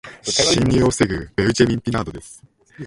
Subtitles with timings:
[0.23, 2.43] 侵入を防ぐベウチェミン・ピナードです。